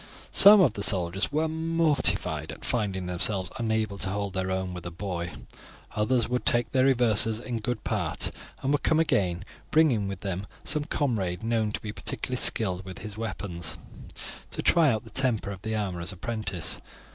Some 0.31 0.61
of 0.61 0.73
the 0.73 0.81
soldiers 0.81 1.31
were 1.31 1.47
mortified 1.47 2.51
at 2.51 2.65
finding 2.65 3.05
themselves 3.05 3.51
unable 3.59 3.99
to 3.99 4.09
hold 4.09 4.33
their 4.33 4.49
own 4.49 4.73
with 4.73 4.83
a 4.87 4.89
boy; 4.89 5.29
others 5.95 6.27
would 6.27 6.43
take 6.43 6.71
their 6.71 6.85
reverses 6.85 7.39
in 7.39 7.59
good 7.59 7.83
part 7.83 8.31
and 8.63 8.71
would 8.71 8.81
come 8.81 8.99
again, 8.99 9.45
bringing 9.69 10.07
with 10.07 10.21
them 10.21 10.47
some 10.63 10.85
comrade 10.85 11.43
known 11.43 11.71
to 11.73 11.81
be 11.81 11.91
particularly 11.91 12.37
skilled 12.41 12.83
with 12.83 12.97
his 13.03 13.15
weapons, 13.15 13.77
to 14.49 14.63
try 14.63 14.97
the 14.97 15.11
temper 15.11 15.51
of 15.51 15.61
the 15.61 15.75
armourer's 15.75 16.11
apprentice. 16.11 16.81